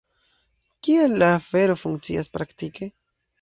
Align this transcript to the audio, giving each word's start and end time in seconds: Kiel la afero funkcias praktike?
Kiel 0.87 1.13
la 1.23 1.27
afero 1.41 1.77
funkcias 1.83 2.33
praktike? 2.39 2.91